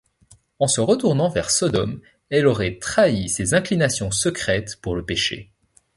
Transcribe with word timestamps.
En 0.57 0.65
se 0.65 0.81
retournant 0.81 1.29
vers 1.29 1.51
Sodome 1.51 2.01
elle 2.31 2.47
aurait 2.47 2.79
trahi 2.79 3.29
ses 3.29 3.53
inclinations 3.53 4.09
secrètes 4.09 4.77
pour 4.81 4.95
le 4.95 5.05
péché. 5.05 5.51